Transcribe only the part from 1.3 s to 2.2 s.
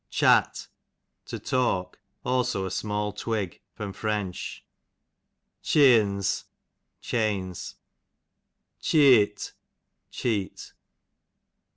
talk;